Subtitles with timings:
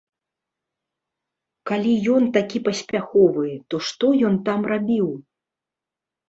[1.71, 5.07] Калі ён такі паспяховы, то што ён там рабіў?